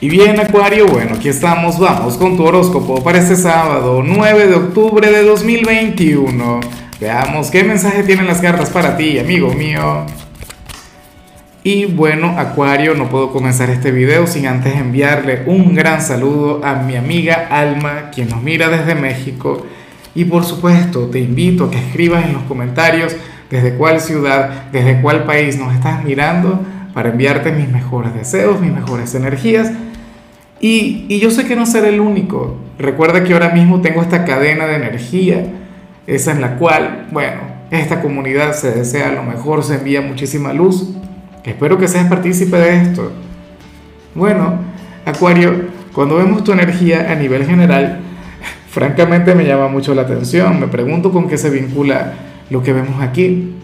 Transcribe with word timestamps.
Y 0.00 0.08
bien, 0.08 0.38
Acuario, 0.38 0.86
bueno, 0.86 1.16
aquí 1.16 1.28
estamos, 1.28 1.76
vamos 1.80 2.16
con 2.16 2.36
tu 2.36 2.44
horóscopo 2.44 3.02
para 3.02 3.18
este 3.18 3.34
sábado, 3.34 4.00
9 4.06 4.46
de 4.46 4.54
octubre 4.54 5.10
de 5.10 5.24
2021. 5.24 6.60
Veamos 7.00 7.50
qué 7.50 7.64
mensaje 7.64 8.04
tienen 8.04 8.28
las 8.28 8.40
cartas 8.40 8.70
para 8.70 8.96
ti, 8.96 9.18
amigo 9.18 9.52
mío. 9.52 10.06
Y 11.64 11.86
bueno, 11.86 12.38
Acuario, 12.38 12.94
no 12.94 13.08
puedo 13.08 13.32
comenzar 13.32 13.70
este 13.70 13.90
video 13.90 14.28
sin 14.28 14.46
antes 14.46 14.76
enviarle 14.76 15.42
un 15.46 15.74
gran 15.74 16.00
saludo 16.00 16.64
a 16.64 16.74
mi 16.74 16.94
amiga 16.94 17.48
Alma, 17.50 18.10
quien 18.14 18.28
nos 18.28 18.40
mira 18.40 18.68
desde 18.68 18.94
México. 18.94 19.66
Y 20.14 20.26
por 20.26 20.44
supuesto, 20.44 21.08
te 21.08 21.18
invito 21.18 21.64
a 21.64 21.70
que 21.72 21.78
escribas 21.78 22.24
en 22.24 22.34
los 22.34 22.42
comentarios 22.44 23.16
desde 23.50 23.74
cuál 23.74 24.00
ciudad, 24.00 24.70
desde 24.70 25.00
cuál 25.00 25.24
país 25.24 25.58
nos 25.58 25.74
estás 25.74 26.04
mirando 26.04 26.60
para 26.94 27.08
enviarte 27.08 27.50
mis 27.50 27.68
mejores 27.68 28.14
deseos, 28.14 28.60
mis 28.60 28.72
mejores 28.72 29.12
energías 29.16 29.72
y, 30.60 31.18
yo 31.18 31.30
sé 31.30 31.46
que 31.46 31.56
no 31.56 31.66
seré 31.66 31.90
el 31.90 32.00
único. 32.00 32.56
Recuerda 32.78 33.24
que 33.24 33.32
ahora 33.32 33.50
mismo 33.50 33.80
tengo 33.80 34.02
esta 34.02 34.24
cadena 34.24 34.66
de 34.66 34.76
energía, 34.76 35.46
esa 36.06 36.32
en 36.32 36.40
la 36.40 36.56
cual, 36.56 37.08
bueno, 37.10 37.40
esta 37.70 38.00
comunidad 38.00 38.54
se 38.54 38.70
desea 38.72 39.12
lo 39.12 39.22
mejor, 39.22 39.62
se 39.62 39.74
envía 39.74 40.00
muchísima 40.00 40.52
luz. 40.52 40.90
Espero 41.44 41.78
que 41.78 41.88
seas 41.88 42.08
partícipe 42.08 42.56
de 42.56 42.82
esto. 42.82 43.12
Bueno, 44.14 44.58
Acuario, 45.04 45.66
cuando 45.92 46.16
vemos 46.16 46.44
tu 46.44 46.52
energía 46.52 47.10
a 47.10 47.14
nivel 47.14 47.46
general, 47.46 48.00
francamente 48.70 49.34
me 49.34 49.44
llama 49.44 49.68
mucho 49.68 49.94
la 49.94 50.02
atención. 50.02 50.60
Me 50.60 50.68
pregunto 50.68 51.12
con 51.12 51.28
qué 51.28 51.38
se 51.38 51.50
vincula 51.50 52.14
lo 52.50 52.62
que 52.62 52.72
vemos 52.72 53.00
aquí. 53.00 53.54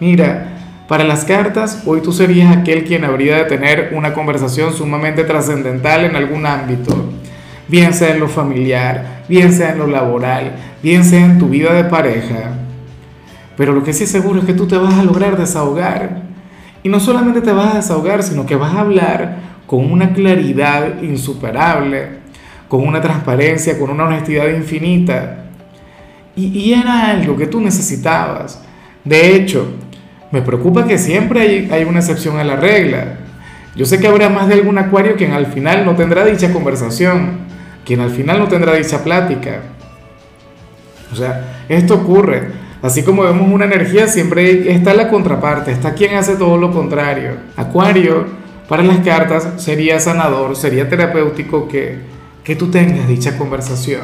Mira, 0.00 0.59
para 0.90 1.04
las 1.04 1.24
cartas, 1.24 1.84
hoy 1.86 2.00
tú 2.00 2.10
serías 2.10 2.50
aquel 2.50 2.82
quien 2.82 3.04
habría 3.04 3.36
de 3.36 3.44
tener 3.44 3.92
una 3.94 4.12
conversación 4.12 4.72
sumamente 4.72 5.22
trascendental 5.22 6.04
en 6.04 6.16
algún 6.16 6.44
ámbito, 6.44 7.12
bien 7.68 7.94
sea 7.94 8.12
en 8.12 8.18
lo 8.18 8.26
familiar, 8.26 9.22
bien 9.28 9.52
sea 9.52 9.70
en 9.70 9.78
lo 9.78 9.86
laboral, 9.86 10.56
bien 10.82 11.04
sea 11.04 11.24
en 11.24 11.38
tu 11.38 11.48
vida 11.48 11.72
de 11.74 11.84
pareja. 11.84 12.54
Pero 13.56 13.72
lo 13.72 13.84
que 13.84 13.92
sí 13.92 14.02
es 14.02 14.10
seguro 14.10 14.40
es 14.40 14.46
que 14.46 14.52
tú 14.52 14.66
te 14.66 14.76
vas 14.76 14.94
a 14.94 15.04
lograr 15.04 15.36
desahogar. 15.38 16.22
Y 16.82 16.88
no 16.88 16.98
solamente 16.98 17.40
te 17.40 17.52
vas 17.52 17.72
a 17.72 17.76
desahogar, 17.76 18.24
sino 18.24 18.44
que 18.44 18.56
vas 18.56 18.74
a 18.74 18.80
hablar 18.80 19.36
con 19.68 19.92
una 19.92 20.12
claridad 20.12 21.00
insuperable, 21.02 22.18
con 22.66 22.84
una 22.84 23.00
transparencia, 23.00 23.78
con 23.78 23.90
una 23.90 24.06
honestidad 24.06 24.48
infinita. 24.48 25.44
Y, 26.34 26.46
y 26.46 26.72
era 26.72 27.10
algo 27.10 27.36
que 27.36 27.46
tú 27.46 27.60
necesitabas. 27.60 28.60
De 29.04 29.36
hecho, 29.36 29.68
me 30.32 30.42
preocupa 30.42 30.86
que 30.86 30.98
siempre 30.98 31.68
hay, 31.70 31.84
una 31.84 31.98
excepción 31.98 32.38
a 32.38 32.44
la 32.44 32.56
regla. 32.56 33.16
Yo 33.74 33.84
sé 33.84 33.98
que 33.98 34.06
habrá 34.06 34.28
más 34.28 34.48
de 34.48 34.54
algún 34.54 34.78
acuario 34.78 35.16
quien 35.16 35.32
al 35.32 35.46
final 35.46 35.84
no 35.84 35.96
tendrá 35.96 36.24
dicha 36.24 36.52
conversación, 36.52 37.38
quien 37.84 38.00
al 38.00 38.10
final 38.10 38.38
no 38.38 38.48
tendrá 38.48 38.74
dicha 38.74 39.02
plática. 39.02 39.60
O 41.12 41.16
sea, 41.16 41.64
esto 41.68 41.94
ocurre. 41.94 42.60
Así 42.82 43.02
como 43.02 43.24
vemos 43.24 43.52
una 43.52 43.64
energía, 43.64 44.06
siempre 44.06 44.72
está 44.72 44.94
la 44.94 45.08
contraparte, 45.08 45.72
está 45.72 45.94
quien 45.94 46.14
hace 46.14 46.36
todo 46.36 46.56
lo 46.56 46.72
contrario. 46.72 47.32
Acuario, 47.56 48.26
para 48.68 48.82
las 48.82 48.98
cartas, 48.98 49.48
sería 49.56 49.98
sanador, 49.98 50.56
sería 50.56 50.88
terapéutico 50.88 51.68
que, 51.68 51.98
que 52.44 52.56
tú 52.56 52.70
tengas 52.70 53.06
dicha 53.06 53.36
conversación, 53.36 54.02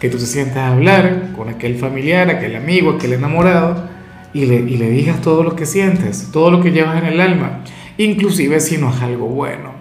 que 0.00 0.08
tú 0.08 0.18
te 0.18 0.26
sientas 0.26 0.56
a 0.56 0.68
hablar 0.68 1.28
con 1.36 1.48
aquel 1.48 1.76
familiar, 1.76 2.28
aquel 2.30 2.56
amigo, 2.56 2.92
aquel 2.92 3.12
enamorado 3.12 3.99
y 4.32 4.46
le, 4.46 4.56
y 4.56 4.76
le 4.76 4.90
digas 4.90 5.20
todo 5.20 5.42
lo 5.42 5.56
que 5.56 5.66
sientes, 5.66 6.30
todo 6.32 6.50
lo 6.50 6.60
que 6.60 6.72
llevas 6.72 7.02
en 7.02 7.06
el 7.06 7.20
alma, 7.20 7.62
inclusive 7.98 8.60
si 8.60 8.78
no 8.78 8.90
es 8.90 9.00
algo 9.02 9.26
bueno, 9.26 9.72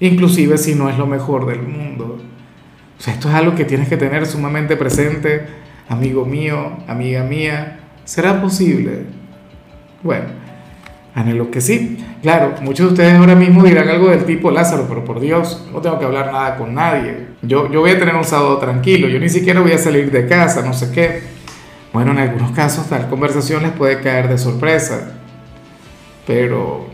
inclusive 0.00 0.58
si 0.58 0.74
no 0.74 0.88
es 0.88 0.98
lo 0.98 1.06
mejor 1.06 1.46
del 1.46 1.62
mundo. 1.62 2.18
O 2.98 3.02
sea, 3.02 3.14
esto 3.14 3.28
es 3.28 3.34
algo 3.34 3.54
que 3.54 3.64
tienes 3.64 3.88
que 3.88 3.96
tener 3.96 4.26
sumamente 4.26 4.76
presente, 4.76 5.44
amigo 5.88 6.24
mío, 6.24 6.78
amiga 6.86 7.22
mía. 7.24 7.80
¿Será 8.04 8.40
posible? 8.40 9.04
Bueno, 10.02 10.26
anhelo 11.14 11.50
que 11.50 11.60
sí. 11.60 11.98
Claro, 12.22 12.54
muchos 12.62 12.86
de 12.86 12.92
ustedes 12.92 13.14
ahora 13.14 13.34
mismo 13.34 13.62
dirán 13.64 13.88
algo 13.88 14.08
del 14.08 14.24
tipo 14.24 14.50
Lázaro, 14.50 14.86
pero 14.88 15.04
por 15.04 15.20
Dios, 15.20 15.66
no 15.72 15.80
tengo 15.80 15.98
que 15.98 16.04
hablar 16.04 16.32
nada 16.32 16.56
con 16.56 16.74
nadie. 16.74 17.26
Yo, 17.42 17.70
yo 17.70 17.80
voy 17.80 17.90
a 17.90 17.98
tener 17.98 18.14
un 18.14 18.24
sábado 18.24 18.56
tranquilo, 18.58 19.08
yo 19.08 19.18
ni 19.18 19.28
siquiera 19.28 19.60
voy 19.60 19.72
a 19.72 19.78
salir 19.78 20.10
de 20.10 20.26
casa, 20.26 20.62
no 20.62 20.72
sé 20.72 20.90
qué. 20.92 21.35
Bueno, 21.96 22.12
en 22.12 22.18
algunos 22.18 22.50
casos 22.50 22.90
tal 22.90 23.08
conversación 23.08 23.62
les 23.62 23.72
puede 23.72 24.02
caer 24.02 24.28
de 24.28 24.36
sorpresa, 24.36 25.12
pero 26.26 26.88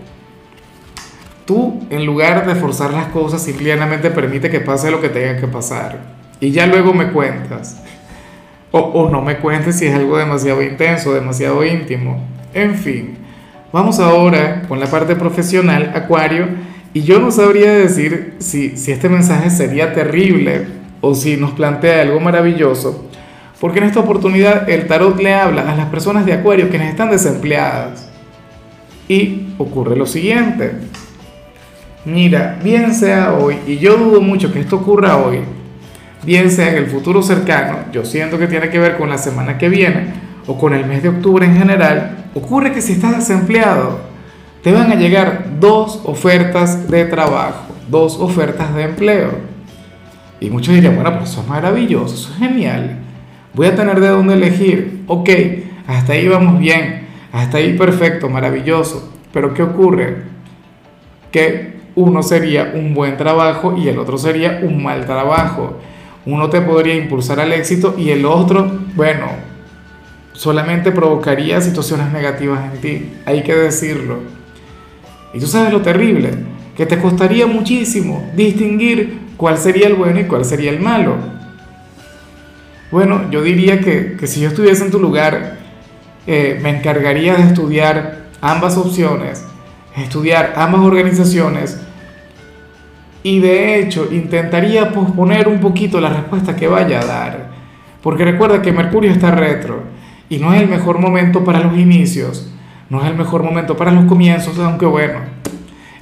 tú 1.45 1.85
en 1.91 2.07
lugar 2.07 2.47
de 2.47 2.55
forzar 2.55 2.93
las 2.93 3.07
cosas 3.07 3.43
simplemente 3.43 4.11
permite 4.11 4.49
que 4.49 4.61
pase 4.61 4.93
lo 4.93 5.01
que 5.01 5.09
tenga 5.09 5.41
que 5.41 5.49
pasar 5.49 5.99
y 6.39 6.53
ya 6.53 6.69
luego 6.69 6.95
me 6.95 7.11
cuentas. 7.11 7.83
O, 8.71 9.09
no 9.11 9.23
me 9.23 9.39
cuentes 9.39 9.77
si 9.77 9.87
es 9.87 9.95
algo 9.97 10.19
demasiado 10.19 10.63
intenso, 10.63 11.13
demasiado 11.13 11.65
íntimo. 11.65 12.25
En 12.55 12.77
fin, 12.77 13.19
vamos 13.73 13.99
ahora 13.99 14.63
con 14.69 14.79
la 14.79 14.87
parte 14.87 15.17
profesional, 15.17 15.91
Acuario, 15.97 16.47
y 16.95 17.03
yo 17.03 17.19
no 17.19 17.33
sabría 17.33 17.73
decir 17.73 18.37
si 18.39 18.73
este 18.87 19.09
mensaje 19.09 19.51
sería 19.51 19.95
terrible 19.95 20.65
o 21.01 21.17
si 21.17 21.37
nos 21.37 21.51
plantea 21.51 22.03
algo 22.03 22.21
maravilloso 22.21 23.09
porque 23.63 23.79
en 23.79 23.85
esta 23.85 24.01
oportunidad 24.01 24.69
el 24.69 24.89
tarot 24.89 25.21
le 25.21 25.35
habla 25.35 25.71
a 25.71 25.77
las 25.77 25.87
personas 25.87 26.27
de 26.27 26.33
Acuario 26.33 26.69
quienes 26.69 26.91
están 26.91 27.13
desempleadas. 27.13 28.09
Y 29.07 29.55
ocurre 29.57 29.95
lo 29.95 30.05
siguiente. 30.05 30.73
Mira, 32.05 32.59
bien 32.61 32.93
sea 32.93 33.35
hoy, 33.35 33.59
y 33.69 33.79
yo 33.79 33.97
dudo 33.97 34.21
mucho 34.21 34.53
que 34.53 34.59
esto 34.59 34.75
ocurra 34.75 35.17
hoy, 35.17 35.43
bien 36.25 36.51
sea 36.51 36.71
en 36.71 36.79
el 36.79 36.87
futuro 36.89 37.23
cercano, 37.23 37.85
yo 37.93 38.05
siento 38.05 38.37
que 38.37 38.49
tiene 38.49 38.69
que 38.69 38.81
ver 38.81 38.97
con 38.97 39.09
la 39.09 39.17
semana 39.17 39.57
que 39.59 39.69
viene 39.69 40.13
o 40.49 40.59
con 40.59 40.75
el 40.75 40.85
mes 40.85 41.05
de 41.05 41.11
octubre 41.11 41.47
en 41.47 41.57
general, 41.57 42.31
ocurre 42.35 42.73
que 42.73 42.83
si 42.83 42.95
estás 42.95 43.17
desempleado, 43.17 44.01
te 44.65 44.73
van 44.73 44.91
a 44.91 44.97
llegar 44.97 45.61
dos 45.61 46.01
ofertas 46.03 46.91
de 46.91 47.05
trabajo, 47.05 47.73
dos 47.89 48.19
ofertas 48.19 48.75
de 48.75 48.83
empleo. 48.83 49.31
Y 50.41 50.51
muchos 50.51 50.75
dirían, 50.75 50.97
bueno, 50.97 51.13
pero 51.13 51.23
eso 51.27 51.43
es 51.43 51.47
maravilloso, 51.47 52.13
eso 52.13 52.33
es 52.33 52.39
genial 52.41 53.02
voy 53.55 53.67
a 53.67 53.75
tener 53.75 54.01
de 54.01 54.09
dónde 54.09 54.35
elegir. 54.35 55.03
Ok, 55.07 55.31
hasta 55.87 56.15
ahí 56.15 56.29
vamos 56.29 56.59
bien, 56.59 57.07
hasta 57.33 57.59
ahí 57.59 57.77
perfecto, 57.77 58.29
maravilloso. 58.29 59.13
Pero 59.33 59.55
¿qué 59.55 59.63
ocurre? 59.63 60.23
Que 61.31 61.73
uno 61.95 62.23
sería 62.23 62.73
un 62.75 62.95
buen 62.95 63.17
trabajo 63.17 63.77
y 63.77 63.89
el 63.89 63.99
otro 63.99 64.19
sería 64.19 64.61
un 64.63 64.83
mal 64.83 65.05
trabajo. 65.07 65.79
Uno 66.25 66.49
te 66.51 66.61
podría 66.61 66.95
impulsar 66.95 67.41
al 67.41 67.53
éxito 67.53 67.95
y 67.99 68.11
el 68.11 68.25
otro, 68.25 68.81
bueno, 68.95 69.27
solamente 70.33 70.93
provocaría 70.93 71.61
situaciones 71.61 72.13
negativas 72.13 72.73
en 72.73 72.81
ti. 72.81 73.13
Hay 73.27 73.43
que 73.43 73.55
decirlo. 73.55 74.19
Y 75.35 75.41
tú 75.41 75.47
sabes 75.47 75.73
lo 75.73 75.81
terrible, 75.81 76.31
que 76.77 76.87
te 76.87 76.99
costaría 76.99 77.47
muchísimo 77.47 78.31
distinguir 78.37 79.19
cuál 79.37 79.59
sería 79.59 79.87
el 79.87 79.95
bueno 79.95 80.21
y 80.21 80.25
cuál 80.25 80.45
sería 80.45 80.71
el 80.71 80.81
malo. 80.81 81.17
Bueno, 82.93 83.31
yo 83.31 83.43
diría 83.43 83.81
que, 83.81 84.19
si 84.27 84.41
yo 84.41 84.49
estuviese 84.49 84.85
en 84.85 84.91
tu 84.91 85.01
lugar, 85.01 85.57
eh, 86.27 86.61
me 86.63 86.69
encargaría 86.69 87.35
de 87.37 87.45
estudiar 87.45 88.27
ambas 88.43 88.77
opciones, 88.77 89.47
estudiar 89.97 90.53
ambas 90.57 90.83
organizaciones 90.83 91.81
y 93.23 93.41
de 93.41 93.81
hecho 93.81 94.09
intentaría 94.13 94.93
posponer 94.93 95.49
un 95.49 95.59
poquito 95.59 96.03
la 96.03 96.11
respuesta 96.11 96.55
que 96.55 96.69
vaya 96.69 97.01
a 97.01 97.07
dar. 97.07 97.47
Porque 98.03 98.27
recuerda 98.27 98.61
que 98.61 98.73
Mercurio 98.73 99.11
está 99.11 99.31
retro 99.31 99.85
y 100.29 100.39
no 100.39 100.53
es 100.53 100.61
el 100.61 100.69
mejor 100.69 100.99
momento 100.99 101.45
para 101.45 101.61
los 101.61 101.79
inicios, 101.79 102.53
no 102.91 103.01
es 103.01 103.07
el 103.07 103.17
mejor 103.17 103.43
momento 103.43 103.75
para 103.75 103.91
los 103.91 104.05
comienzos, 104.05 104.59
aunque 104.59 104.85
bueno, 104.85 105.21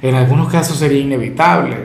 en 0.01 0.15
algunos 0.15 0.49
casos 0.49 0.77
sería 0.77 0.99
inevitable. 0.99 1.77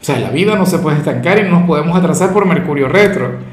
O 0.00 0.04
sea, 0.04 0.18
la 0.18 0.30
vida 0.30 0.56
no 0.56 0.64
se 0.64 0.78
puede 0.78 0.96
estancar 0.96 1.38
y 1.38 1.42
no 1.42 1.50
nos 1.50 1.64
podemos 1.64 1.94
atrasar 1.94 2.32
por 2.32 2.46
Mercurio 2.46 2.88
retro. 2.88 3.51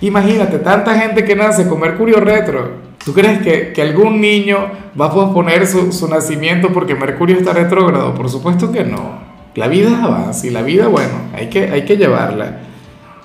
Imagínate, 0.00 0.58
tanta 0.58 0.94
gente 0.94 1.24
que 1.24 1.36
nace 1.36 1.68
con 1.68 1.80
Mercurio 1.80 2.20
retro. 2.20 2.90
¿Tú 3.04 3.12
crees 3.12 3.40
que, 3.40 3.80
algún 3.82 4.20
niño 4.20 4.58
va 4.98 5.06
a 5.06 5.10
posponer 5.12 5.66
su, 5.66 6.08
nacimiento 6.08 6.72
porque 6.72 6.94
Mercurio 6.94 7.36
está 7.36 7.52
retrógrado? 7.52 8.14
Por 8.14 8.28
supuesto 8.28 8.72
que 8.72 8.84
no. 8.84 9.30
La 9.54 9.68
vida 9.68 10.02
avanza 10.02 10.46
y 10.46 10.50
la 10.50 10.62
vida, 10.62 10.88
bueno, 10.88 11.12
hay 11.34 11.48
que, 11.48 11.70
hay 11.70 11.84
que 11.84 11.96
llevarla. 11.96 12.60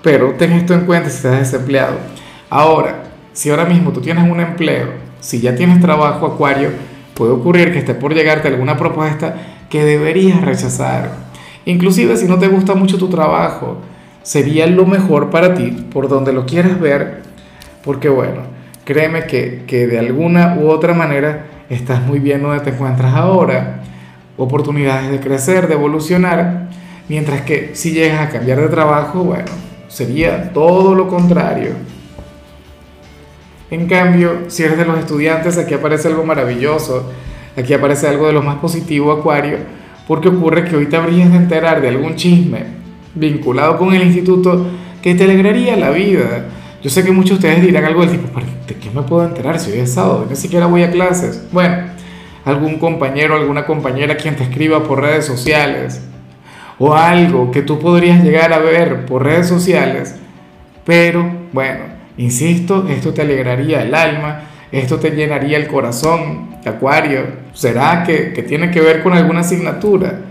Pero 0.01 0.33
ten 0.37 0.51
esto 0.53 0.73
en 0.73 0.85
cuenta 0.85 1.09
si 1.09 1.17
estás 1.17 1.39
desempleado. 1.39 1.97
Ahora, 2.49 3.03
si 3.33 3.49
ahora 3.49 3.65
mismo 3.65 3.91
tú 3.91 4.01
tienes 4.01 4.29
un 4.29 4.39
empleo, 4.39 4.87
si 5.19 5.39
ya 5.39 5.55
tienes 5.55 5.81
trabajo, 5.81 6.25
Acuario, 6.25 6.69
puede 7.13 7.31
ocurrir 7.31 7.71
que 7.71 7.79
esté 7.79 7.95
por 7.95 8.13
llegarte 8.13 8.47
alguna 8.47 8.77
propuesta 8.77 9.35
que 9.69 9.83
deberías 9.83 10.41
rechazar. 10.41 11.11
Inclusive 11.65 12.15
si 12.17 12.27
no 12.27 12.37
te 12.37 12.47
gusta 12.47 12.75
mucho 12.75 12.97
tu 12.97 13.09
trabajo, 13.09 13.77
sería 14.25 14.67
lo 14.67 14.85
mejor 14.85 15.29
para 15.29 15.53
ti, 15.53 15.87
por 15.93 16.09
donde 16.09 16.33
lo 16.33 16.45
quieras 16.45 16.81
ver, 16.81 17.21
porque 17.85 18.09
bueno, 18.09 18.41
créeme 18.83 19.27
que, 19.27 19.63
que 19.65 19.87
de 19.87 19.99
alguna 19.99 20.57
u 20.59 20.67
otra 20.67 20.93
manera 20.93 21.45
estás 21.69 22.01
muy 22.01 22.19
bien 22.19 22.41
donde 22.41 22.59
te 22.59 22.71
encuentras 22.71 23.13
ahora, 23.13 23.83
oportunidades 24.35 25.11
de 25.11 25.21
crecer, 25.21 25.67
de 25.67 25.75
evolucionar, 25.75 26.65
Mientras 27.07 27.41
que 27.41 27.71
si 27.73 27.91
llegas 27.91 28.19
a 28.19 28.29
cambiar 28.29 28.59
de 28.59 28.67
trabajo, 28.67 29.23
bueno, 29.23 29.45
sería 29.87 30.51
todo 30.53 30.95
lo 30.95 31.07
contrario. 31.07 31.71
En 33.69 33.87
cambio, 33.87 34.45
si 34.47 34.63
eres 34.63 34.77
de 34.77 34.85
los 34.85 34.97
estudiantes, 34.97 35.57
aquí 35.57 35.75
aparece 35.75 36.07
algo 36.07 36.23
maravilloso, 36.23 37.11
aquí 37.55 37.73
aparece 37.73 38.07
algo 38.07 38.25
de 38.25 38.33
lo 38.33 38.41
más 38.41 38.55
positivo, 38.57 39.11
Acuario, 39.11 39.57
porque 40.07 40.29
ocurre 40.29 40.65
que 40.65 40.75
hoy 40.75 40.87
te 40.87 40.97
habrías 40.97 41.31
de 41.31 41.37
enterar 41.37 41.79
de 41.79 41.89
algún 41.89 42.15
chisme 42.15 42.84
vinculado 43.15 43.77
con 43.77 43.93
el 43.93 44.03
instituto 44.03 44.65
que 45.01 45.15
te 45.15 45.23
alegraría 45.23 45.75
la 45.75 45.89
vida. 45.89 46.45
Yo 46.83 46.89
sé 46.89 47.03
que 47.03 47.11
muchos 47.11 47.41
de 47.41 47.47
ustedes 47.47 47.65
dirán 47.65 47.85
algo 47.85 48.01
del 48.01 48.11
tipo, 48.11 48.39
¿de 48.67 48.75
qué 48.75 48.91
me 48.91 49.01
puedo 49.01 49.25
enterar 49.25 49.59
si 49.59 49.71
hoy 49.71 49.79
es 49.79 49.93
sábado? 49.93 50.27
Ni 50.29 50.35
siquiera 50.35 50.67
voy 50.67 50.83
a 50.83 50.91
clases. 50.91 51.47
Bueno, 51.51 51.77
algún 52.43 52.77
compañero, 52.77 53.35
alguna 53.35 53.65
compañera 53.65 54.17
quien 54.17 54.35
te 54.35 54.43
escriba 54.43 54.83
por 54.83 55.01
redes 55.01 55.25
sociales, 55.25 56.01
o 56.77 56.93
algo 56.93 57.51
que 57.51 57.61
tú 57.61 57.79
podrías 57.79 58.23
llegar 58.23 58.53
a 58.53 58.59
ver 58.59 59.05
por 59.05 59.23
redes 59.23 59.47
sociales, 59.47 60.15
pero 60.85 61.25
bueno, 61.53 61.95
Insisto, 62.17 62.87
esto 62.87 63.13
te 63.13 63.23
alegraría 63.23 63.83
el 63.83 63.93
alma, 63.93 64.43
esto 64.71 64.97
te 64.99 65.11
llenaría 65.11 65.57
el 65.57 65.67
corazón, 65.67 66.55
Acuario. 66.65 67.45
¿Será 67.53 68.03
que, 68.03 68.43
tiene 68.47 68.71
que 68.71 68.81
ver 68.81 69.03
con 69.03 69.13
alguna 69.13 69.41
asignatura? 69.41 70.21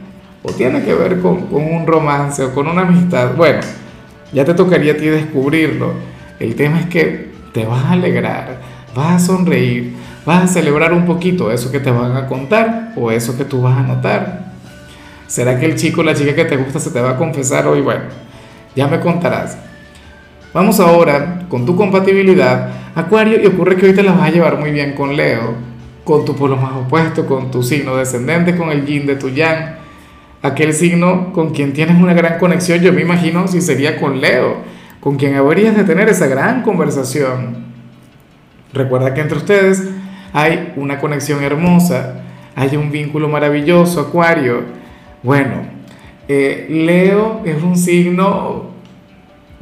¿O 0.46 0.52
tiene 0.52 0.84
que 0.84 0.92
ver 0.92 1.20
con, 1.20 1.48
un 1.50 1.86
romance 1.86 2.42
o 2.44 2.54
con 2.54 2.68
una 2.68 2.82
amistad? 2.82 3.34
Bueno, 3.34 3.60
ya 4.30 4.44
te 4.44 4.52
tocaría 4.52 4.92
a 4.92 4.96
ti 4.96 5.06
descubrirlo. 5.06 5.94
El 6.38 6.54
tema 6.54 6.80
es 6.80 6.86
que 6.86 7.30
te 7.54 7.64
vas 7.64 7.82
a 7.86 7.92
alegrar, 7.92 8.58
vas 8.94 9.22
a 9.22 9.26
sonreír, 9.26 9.94
vas 10.26 10.44
a 10.44 10.46
celebrar 10.46 10.92
un 10.92 11.06
poquito 11.06 11.50
eso 11.50 11.72
que 11.72 11.80
te 11.80 11.90
van 11.90 12.14
a 12.14 12.26
contar 12.26 12.92
o 12.94 13.10
eso 13.10 13.38
que 13.38 13.46
tú 13.46 13.62
vas 13.62 13.78
a 13.78 13.82
notar. 13.84 14.52
¿Será 15.26 15.58
que 15.58 15.64
el 15.64 15.76
chico 15.76 16.02
o 16.02 16.04
la 16.04 16.14
chica 16.14 16.34
que 16.34 16.44
te 16.44 16.58
gusta 16.58 16.78
se 16.78 16.90
te 16.90 17.00
va 17.00 17.12
a 17.12 17.16
confesar 17.16 17.66
hoy? 17.66 17.80
Bueno, 17.80 18.02
ya 18.76 18.86
me 18.86 19.00
contarás. 19.00 19.56
Vamos 20.52 20.78
ahora 20.78 21.46
con 21.48 21.64
tu 21.64 21.74
compatibilidad, 21.74 22.68
Acuario, 22.94 23.42
y 23.42 23.46
ocurre 23.46 23.76
que 23.76 23.86
hoy 23.86 23.94
te 23.94 24.02
la 24.02 24.12
vas 24.12 24.28
a 24.28 24.30
llevar 24.30 24.58
muy 24.58 24.72
bien 24.72 24.92
con 24.92 25.16
Leo, 25.16 25.54
con 26.04 26.26
tu 26.26 26.36
polo 26.36 26.56
más 26.56 26.72
opuesto, 26.74 27.24
con 27.24 27.50
tu 27.50 27.62
signo 27.62 27.96
descendente, 27.96 28.54
con 28.54 28.68
el 28.68 28.84
yin 28.84 29.06
de 29.06 29.16
tu 29.16 29.30
yang, 29.30 29.83
aquel 30.44 30.74
signo 30.74 31.32
con 31.32 31.54
quien 31.54 31.72
tienes 31.72 32.00
una 32.00 32.12
gran 32.12 32.38
conexión, 32.38 32.80
yo 32.80 32.92
me 32.92 33.00
imagino 33.00 33.48
si 33.48 33.62
sería 33.62 33.98
con 33.98 34.20
Leo, 34.20 34.58
con 35.00 35.16
quien 35.16 35.34
habrías 35.36 35.74
de 35.74 35.84
tener 35.84 36.08
esa 36.10 36.26
gran 36.26 36.62
conversación. 36.62 37.64
Recuerda 38.74 39.14
que 39.14 39.22
entre 39.22 39.38
ustedes 39.38 39.88
hay 40.34 40.74
una 40.76 40.98
conexión 40.98 41.42
hermosa, 41.42 42.20
hay 42.54 42.76
un 42.76 42.92
vínculo 42.92 43.26
maravilloso, 43.28 44.02
Acuario. 44.02 44.64
Bueno, 45.22 45.62
eh, 46.28 46.66
Leo 46.68 47.40
es 47.46 47.62
un 47.62 47.78
signo 47.78 48.74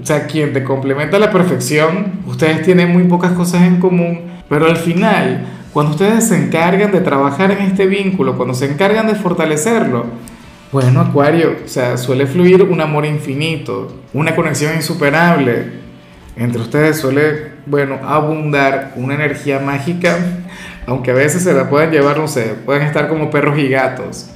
o 0.02 0.04
sea, 0.04 0.26
quien 0.26 0.52
te 0.52 0.64
complementa 0.64 1.16
a 1.16 1.20
la 1.20 1.30
perfección, 1.30 2.22
ustedes 2.26 2.62
tienen 2.62 2.92
muy 2.92 3.04
pocas 3.04 3.32
cosas 3.32 3.62
en 3.62 3.78
común, 3.78 4.22
pero 4.48 4.66
al 4.66 4.76
final, 4.76 5.46
cuando 5.72 5.92
ustedes 5.92 6.26
se 6.26 6.36
encargan 6.36 6.90
de 6.90 7.00
trabajar 7.02 7.52
en 7.52 7.58
este 7.58 7.86
vínculo, 7.86 8.36
cuando 8.36 8.52
se 8.52 8.68
encargan 8.68 9.06
de 9.06 9.14
fortalecerlo, 9.14 10.06
bueno, 10.72 11.02
Acuario, 11.02 11.56
o 11.66 11.68
sea, 11.68 11.98
suele 11.98 12.26
fluir 12.26 12.62
un 12.62 12.80
amor 12.80 13.04
infinito, 13.04 13.94
una 14.14 14.34
conexión 14.34 14.74
insuperable. 14.74 15.82
Entre 16.34 16.62
ustedes 16.62 16.98
suele, 16.98 17.52
bueno, 17.66 17.98
abundar 18.02 18.94
una 18.96 19.14
energía 19.14 19.58
mágica, 19.58 20.16
aunque 20.86 21.10
a 21.10 21.14
veces 21.14 21.44
se 21.44 21.52
la 21.52 21.68
pueden 21.68 21.90
llevar, 21.90 22.16
no 22.16 22.26
sé, 22.26 22.54
pueden 22.64 22.84
estar 22.84 23.06
como 23.08 23.30
perros 23.30 23.58
y 23.58 23.68
gatos. 23.68 24.30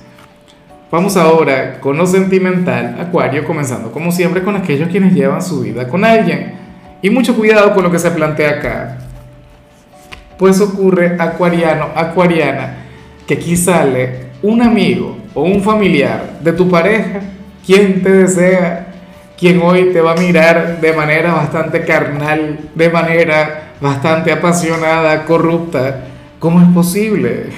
Vamos 0.91 1.17
ahora 1.17 1.81
con 1.81 1.97
lo 1.97 2.07
sentimental, 2.07 3.01
Acuario, 3.01 3.43
comenzando 3.43 3.91
como 3.91 4.13
siempre 4.13 4.43
con 4.43 4.57
aquellos 4.57 4.91
quienes 4.91 5.15
llevan 5.15 5.41
su 5.41 5.63
vida 5.63 5.89
con 5.89 6.05
alguien. 6.05 6.53
Y 7.01 7.09
mucho 7.09 7.35
cuidado 7.35 7.73
con 7.73 7.83
lo 7.83 7.91
que 7.91 7.99
se 7.99 8.11
plantea 8.11 8.51
acá. 8.51 8.99
Pues 10.37 10.61
ocurre, 10.61 11.17
acuariano, 11.19 11.87
acuariana, 11.95 12.75
que 13.27 13.35
aquí 13.35 13.57
sale 13.57 14.27
un 14.43 14.61
amigo 14.61 15.26
o 15.37 15.43
un 15.43 15.63
familiar 15.63 16.39
de 16.41 16.53
tu 16.55 16.69
pareja, 16.69 17.21
quien 17.65 18.03
te 18.03 18.11
desea, 18.11 18.87
quien 19.39 19.61
hoy 19.61 19.91
te 19.93 20.01
va 20.01 20.13
a 20.13 20.17
mirar 20.17 20.81
de 20.81 20.93
manera 20.95 21.35
bastante 21.35 21.85
carnal, 21.85 22.59
de 22.75 22.89
manera 22.89 23.75
bastante 23.79 24.33
apasionada, 24.33 25.27
corrupta. 25.27 26.07
¿Cómo 26.39 26.61
es 26.63 26.69
posible 26.69 27.51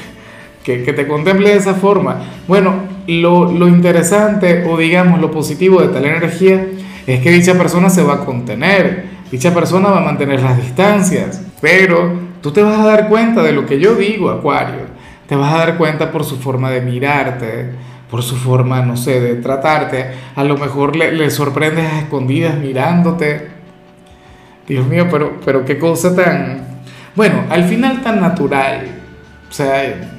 que, 0.64 0.82
que 0.82 0.92
te 0.92 1.06
contemple 1.06 1.50
de 1.50 1.56
esa 1.56 1.74
forma? 1.74 2.20
Bueno, 2.48 2.74
lo, 3.06 3.68
interesante 3.68 4.64
o 4.68 4.76
digamos 4.76 5.20
lo 5.20 5.30
positivo 5.30 5.80
de 5.80 5.88
tal 5.88 6.04
energía 6.04 6.66
es 7.06 7.20
que 7.20 7.30
dicha 7.30 7.54
persona 7.54 7.88
se 7.90 8.02
va 8.02 8.14
a 8.14 8.24
contener, 8.24 9.04
dicha 9.30 9.54
persona 9.54 9.88
va 9.88 9.98
a 9.98 10.04
mantener 10.04 10.42
las 10.42 10.56
distancias, 10.56 11.42
pero 11.60 12.12
tú 12.42 12.50
te 12.50 12.60
vas 12.60 12.80
a 12.80 12.84
dar 12.84 13.08
cuenta 13.08 13.44
de 13.44 13.52
lo 13.52 13.66
que 13.66 13.78
yo 13.78 13.94
digo, 13.94 14.30
Acuario, 14.30 14.87
te 15.28 15.36
vas 15.36 15.52
a 15.52 15.58
dar 15.58 15.76
cuenta 15.76 16.10
por 16.10 16.24
su 16.24 16.38
forma 16.38 16.70
de 16.70 16.80
mirarte, 16.80 17.70
por 18.10 18.22
su 18.22 18.34
forma, 18.36 18.82
no 18.82 18.96
sé, 18.96 19.20
de 19.20 19.34
tratarte, 19.36 20.06
a 20.34 20.42
lo 20.42 20.56
mejor 20.56 20.96
le, 20.96 21.12
le 21.12 21.30
sorprendes 21.30 21.84
a 21.92 21.98
escondidas 22.00 22.56
mirándote. 22.58 23.48
Dios 24.66 24.86
mío, 24.86 25.06
pero, 25.10 25.38
pero 25.44 25.64
qué 25.64 25.78
cosa 25.78 26.16
tan, 26.16 26.82
bueno, 27.14 27.44
al 27.50 27.64
final 27.64 28.00
tan 28.02 28.20
natural. 28.20 28.86
O 29.48 29.52
sea, 29.52 30.10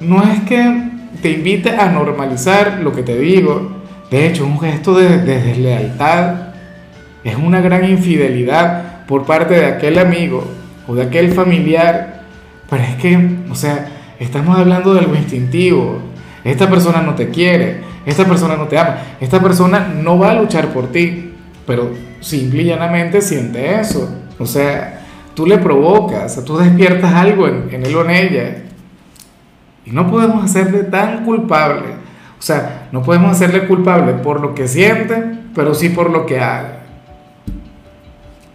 no 0.00 0.22
es 0.22 0.40
que 0.40 0.90
te 1.22 1.30
invita 1.30 1.82
a 1.82 1.90
normalizar 1.90 2.80
lo 2.82 2.92
que 2.92 3.02
te 3.02 3.18
digo. 3.18 3.82
De 4.10 4.26
hecho, 4.26 4.44
un 4.44 4.58
gesto 4.60 4.94
de, 4.94 5.18
deslealtad 5.18 6.54
es 7.24 7.36
una 7.36 7.60
gran 7.60 7.88
infidelidad 7.88 9.06
por 9.06 9.24
parte 9.24 9.54
de 9.54 9.66
aquel 9.66 9.98
amigo 9.98 10.44
o 10.86 10.94
de 10.94 11.04
aquel 11.04 11.32
familiar. 11.32 12.22
Pero 12.68 12.82
es 12.82 12.94
que, 12.96 13.36
o 13.50 13.54
sea, 13.54 14.01
estamos 14.22 14.58
hablando 14.58 14.94
de 14.94 15.00
algo 15.00 15.14
instintivo. 15.14 15.98
Esta 16.44 16.68
persona 16.68 17.02
no 17.02 17.14
te 17.14 17.28
quiere, 17.28 17.82
esta 18.04 18.24
persona 18.24 18.56
no 18.56 18.66
te 18.66 18.78
ama, 18.78 18.96
esta 19.20 19.40
persona 19.40 19.92
no 19.94 20.18
va 20.18 20.32
a 20.32 20.34
luchar 20.34 20.72
por 20.72 20.90
ti, 20.90 21.32
pero 21.66 21.90
simple 22.20 22.62
y 22.62 22.66
llanamente 22.66 23.20
siente 23.20 23.80
eso. 23.80 24.12
O 24.38 24.46
sea, 24.46 25.02
tú 25.34 25.46
le 25.46 25.58
provocas, 25.58 26.42
tú 26.44 26.56
despiertas 26.58 27.14
algo 27.14 27.46
en, 27.46 27.84
él 27.84 27.94
o 27.94 28.04
en 28.04 28.10
ella 28.10 28.56
y 29.84 29.90
no 29.90 30.10
podemos 30.10 30.44
hacerle 30.44 30.84
tan 30.84 31.24
culpable. 31.24 31.90
O 32.38 32.42
sea, 32.42 32.88
no 32.90 33.02
podemos 33.02 33.30
hacerle 33.30 33.68
culpable 33.68 34.14
por 34.14 34.40
lo 34.40 34.54
que 34.54 34.66
siente, 34.66 35.22
pero 35.54 35.74
sí 35.74 35.90
por 35.90 36.10
lo 36.10 36.26
que 36.26 36.40
haga. 36.40 36.80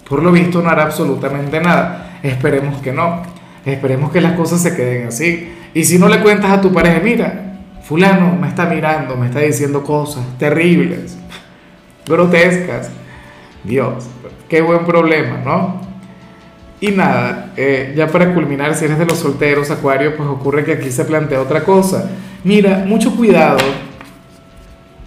Por 0.09 0.23
lo 0.23 0.31
visto 0.31 0.61
no 0.61 0.69
hará 0.69 0.83
absolutamente 0.83 1.61
nada. 1.61 2.19
Esperemos 2.21 2.81
que 2.81 2.91
no. 2.91 3.21
Esperemos 3.65 4.11
que 4.11 4.21
las 4.21 4.33
cosas 4.33 4.61
se 4.61 4.75
queden 4.75 5.07
así. 5.07 5.49
Y 5.73 5.83
si 5.83 5.99
no 5.99 6.07
le 6.07 6.21
cuentas 6.21 6.51
a 6.51 6.61
tu 6.61 6.71
pareja, 6.71 6.99
mira, 7.03 7.57
fulano 7.83 8.35
me 8.35 8.47
está 8.47 8.65
mirando, 8.65 9.15
me 9.15 9.27
está 9.27 9.39
diciendo 9.39 9.83
cosas 9.83 10.23
terribles, 10.37 11.17
grotescas. 12.05 12.89
Dios, 13.63 14.05
qué 14.47 14.61
buen 14.61 14.85
problema, 14.85 15.41
¿no? 15.43 15.81
Y 16.79 16.91
nada, 16.91 17.53
eh, 17.57 17.93
ya 17.95 18.07
para 18.07 18.33
culminar, 18.33 18.75
si 18.75 18.85
eres 18.85 18.99
de 18.99 19.05
los 19.05 19.17
solteros, 19.17 19.71
Acuario, 19.71 20.15
pues 20.15 20.29
ocurre 20.29 20.63
que 20.63 20.73
aquí 20.73 20.91
se 20.91 21.05
plantea 21.05 21.41
otra 21.41 21.63
cosa. 21.63 22.09
Mira, 22.43 22.83
mucho 22.85 23.15
cuidado 23.15 23.57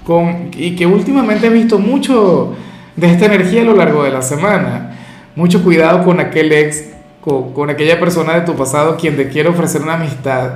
con, 0.04 0.50
y 0.52 0.74
que 0.74 0.86
últimamente 0.86 1.46
he 1.46 1.50
visto 1.50 1.78
mucho 1.78 2.56
de 2.96 3.12
esta 3.12 3.26
energía 3.26 3.62
a 3.62 3.64
lo 3.64 3.74
largo 3.74 4.02
de 4.02 4.10
la 4.10 4.20
semana. 4.20 4.96
Mucho 5.36 5.62
cuidado 5.62 6.04
con 6.04 6.18
aquel 6.18 6.50
ex, 6.50 6.89
con, 7.20 7.70
aquella 7.70 7.98
persona 8.00 8.34
de 8.34 8.42
tu 8.42 8.54
pasado 8.54 8.96
quien 8.96 9.16
te 9.16 9.28
quiere 9.28 9.48
ofrecer 9.48 9.82
una 9.82 9.94
amistad. 9.94 10.50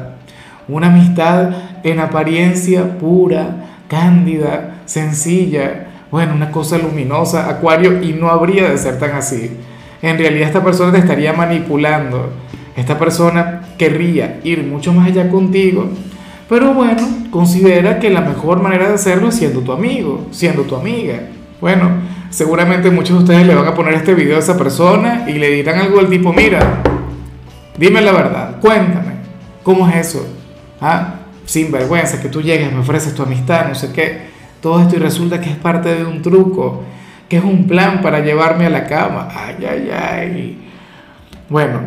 Una 0.67 0.87
amistad 0.87 1.51
en 1.83 2.01
apariencia 2.01 2.99
pura, 2.99 3.79
cándida, 3.89 4.83
sencilla. 4.87 5.89
Bueno, 6.11 6.35
una 6.35 6.51
cosa 6.51 6.79
luminosa, 6.79 7.49
Acuario, 7.51 8.03
y 8.03 8.13
no 8.13 8.29
habría 8.29 8.71
de 8.71 8.79
ser 8.79 8.99
tan 8.99 9.13
así 9.13 9.51
en 10.05 10.19
realidad 10.19 10.49
esta 10.49 10.63
persona 10.63 10.93
te 10.93 10.99
estaría 10.99 11.33
manipulando. 11.33 12.29
Esta 12.77 12.99
persona 12.99 13.63
querría 13.79 14.41
ir 14.45 14.63
mucho 14.65 14.93
más 14.93 15.07
allá 15.09 15.31
contigo, 15.31 15.89
pero 16.47 16.75
bueno, 16.75 17.03
considera 17.31 17.99
que 17.99 18.11
la 18.11 18.21
mejor 18.21 18.61
manera 18.61 18.89
de 18.89 18.95
hacerlo 18.95 19.29
es 19.29 19.37
siendo 19.37 19.61
tu 19.61 19.73
amigo, 19.73 20.27
siendo 20.31 20.63
tu 20.63 20.77
amiga. 20.77 21.21
Bueno, 21.61 21.91
seguramente 22.31 22.91
muchos 22.91 23.17
de 23.19 23.25
ustedes 23.25 23.47
le 23.47 23.55
van 23.55 23.67
a 23.67 23.75
poner 23.75 23.95
este 23.95 24.15
video 24.15 24.37
a 24.37 24.41
esa 24.41 24.57
persona 24.57 25.25
y 25.29 25.35
le 25.35 25.51
dirán 25.51 25.79
algo 25.79 25.99
del 25.99 26.09
tipo, 26.09 26.33
mira, 26.33 26.83
dime 27.79 28.01
la 28.01 28.13
verdad, 28.13 28.57
cuéntame, 28.61 29.15
¿cómo 29.63 29.89
es 29.89 30.09
eso? 30.09 30.27
Ah, 30.81 31.15
sin 31.47 31.71
vergüenza, 31.71 32.21
que 32.21 32.29
tú 32.29 32.43
llegues, 32.43 32.73
me 32.73 32.81
ofreces 32.81 33.15
tu 33.15 33.23
amistad, 33.23 33.69
no 33.69 33.75
sé 33.75 33.93
qué, 33.93 34.27
todo 34.61 34.81
esto 34.81 34.97
y 34.97 34.99
resulta 34.99 35.41
que 35.41 35.51
es 35.51 35.57
parte 35.57 35.95
de 35.95 36.05
un 36.05 36.23
truco 36.23 36.83
que 37.29 37.39
es 37.39 37.45
un 37.45 37.67
plan 37.67 38.03
para 38.03 38.21
llevarme 38.21 38.67
a 38.67 38.71
la 38.71 38.85
cama. 38.85 39.29
Ay, 39.35 39.65
ay, 39.65 39.91
ay. 39.91 40.59
Bueno, 41.49 41.81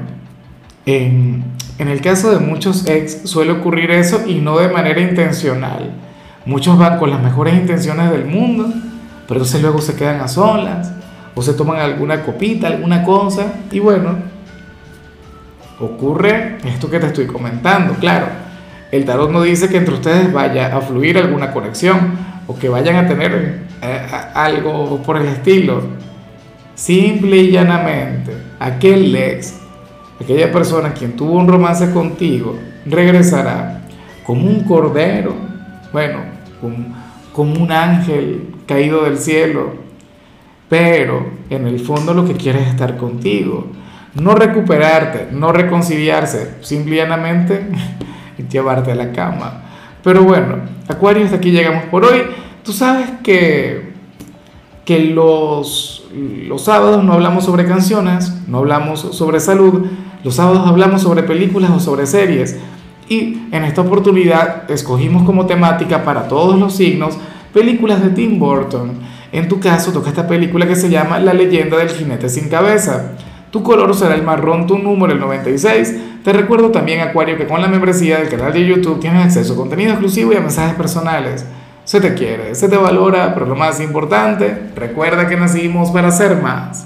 en, 0.86 1.44
en 1.78 1.88
el 1.88 2.02
caso 2.02 2.32
de 2.32 2.40
muchos 2.40 2.88
ex 2.88 3.22
suele 3.30 3.52
ocurrir 3.52 3.92
eso 3.92 4.24
y 4.26 4.36
no 4.36 4.58
de 4.58 4.70
manera 4.70 5.00
intencional. 5.00 5.94
Muchos 6.46 6.78
van 6.78 6.98
con 6.98 7.10
las 7.10 7.22
mejores 7.22 7.54
intenciones 7.54 8.10
del 8.10 8.26
mundo, 8.26 8.72
pero 9.28 9.40
entonces 9.40 9.62
luego 9.62 9.82
se 9.82 9.96
quedan 9.96 10.22
a 10.22 10.28
solas 10.28 10.92
o 11.36 11.42
se 11.42 11.54
toman 11.54 11.80
alguna 11.80 12.24
copita, 12.24 12.68
alguna 12.68 13.04
cosa 13.04 13.54
y 13.72 13.80
bueno, 13.80 14.16
ocurre 15.80 16.58
esto 16.66 16.90
que 16.90 17.00
te 17.00 17.08
estoy 17.08 17.28
comentando, 17.28 17.94
claro. 17.96 18.28
El 18.92 19.04
tarot 19.04 19.32
no 19.32 19.42
dice 19.42 19.68
que 19.68 19.78
entre 19.78 19.96
ustedes 19.96 20.32
vaya 20.32 20.76
a 20.76 20.82
fluir 20.82 21.18
alguna 21.18 21.52
conexión 21.52 22.14
o 22.48 22.58
que 22.58 22.70
vayan 22.70 22.96
a 22.96 23.08
tener 23.08 23.66
eh, 23.82 24.08
algo 24.34 25.02
por 25.04 25.18
el 25.18 25.28
estilo. 25.28 25.82
Simple 26.74 27.38
y 27.38 27.52
llanamente, 27.52 28.34
aquel 28.60 29.14
ex, 29.16 29.56
aquella 30.22 30.52
persona 30.52 30.94
quien 30.94 31.16
tuvo 31.16 31.34
un 31.34 31.48
romance 31.48 31.92
contigo, 31.92 32.58
regresará 32.86 33.82
como 34.26 34.48
un 34.48 34.64
cordero, 34.64 35.34
bueno, 35.92 36.20
como, 37.34 37.54
un 37.54 37.72
ángel 37.72 38.56
caído 38.68 39.04
del 39.04 39.18
cielo, 39.18 39.74
pero 40.70 41.26
en 41.50 41.66
el 41.66 41.80
fondo 41.80 42.14
lo 42.14 42.26
que 42.26 42.34
quiere 42.34 42.62
es 42.62 42.68
estar 42.68 42.98
contigo, 42.98 43.68
no 44.16 44.36
recuperarte, 44.36 45.30
no 45.32 45.52
reconciliarse, 45.52 46.56
simplemente 46.62 47.68
llevarte 48.52 48.92
a 48.92 48.96
la 48.96 49.12
cama. 49.12 49.64
Pero 50.04 50.24
bueno, 50.24 50.58
Acuario, 50.88 51.26
hasta 51.26 51.38
aquí 51.38 51.52
llegamos 51.52 51.86
por 51.86 52.06
hoy. 52.06 52.22
Tú 52.64 52.74
sabes 52.74 53.10
que, 53.24 53.94
que 54.86 55.00
los, 55.00 56.08
los 56.14 56.64
sábados 56.64 57.04
no 57.04 57.14
hablamos 57.14 57.46
sobre 57.46 57.66
canciones, 57.66 58.34
no 58.48 58.60
hablamos 58.60 59.00
sobre 59.00 59.40
salud, 59.40 59.86
los 60.24 60.36
sábados 60.36 60.68
hablamos 60.68 61.02
sobre 61.02 61.24
películas 61.24 61.72
o 61.72 61.80
sobre 61.80 62.06
series. 62.06 62.58
Y 63.10 63.44
en 63.52 63.64
esta 63.64 63.82
oportunidad 63.82 64.70
escogimos 64.70 65.24
como 65.24 65.46
temática 65.46 66.04
para 66.04 66.28
todos 66.28 66.60
los 66.60 66.76
signos 66.76 67.18
películas 67.58 68.04
de 68.04 68.12
Tim 68.12 68.38
Burton. 68.38 68.92
En 69.32 69.48
tu 69.48 69.60
caso 69.60 69.92
toca 69.92 70.10
esta 70.10 70.28
película 70.28 70.68
que 70.68 70.76
se 70.76 70.92
llama 70.92 71.18
La 71.18 71.34
leyenda 71.34 71.78
del 71.78 71.90
jinete 71.90 72.30
sin 72.30 72.50
cabeza. 72.50 73.14
Tu 73.50 73.64
color 73.64 73.96
será 73.96 74.14
el 74.14 74.22
marrón, 74.22 74.68
tu 74.68 74.78
número 74.78 75.12
el 75.12 75.20
96. 75.20 75.96
Te 76.24 76.34
recuerdo 76.34 76.70
también, 76.70 77.02
Acuario, 77.02 77.36
que 77.36 77.48
con 77.48 77.60
la 77.60 77.68
membresía 77.68 78.20
del 78.20 78.30
canal 78.30 78.54
de 78.54 78.64
YouTube 78.64 79.00
tienes 79.00 79.26
acceso 79.26 79.54
a 79.54 79.56
contenido 79.56 79.90
exclusivo 79.90 80.34
y 80.34 80.36
a 80.36 80.42
mensajes 80.42 80.76
personales. 80.76 81.48
Se 81.84 82.00
te 82.00 82.14
quiere, 82.14 82.54
se 82.54 82.70
te 82.70 82.78
valora, 82.78 83.34
pero 83.34 83.48
lo 83.48 83.56
más 83.56 83.82
importante, 83.82 84.70
recuerda 84.76 85.28
que 85.28 85.36
nacimos 85.36 85.90
para 85.90 86.12
ser 86.12 86.40
más. 86.40 86.86